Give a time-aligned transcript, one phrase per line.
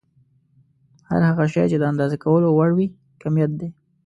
[1.09, 2.87] هر هغه شی چې د اندازه کولو وړ وي
[3.21, 3.69] کميت دی.